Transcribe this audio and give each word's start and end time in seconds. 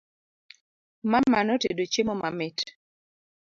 Mama 1.11 1.39
notedo 1.45 1.83
chiemo 1.91 2.13
mamit 2.21 2.57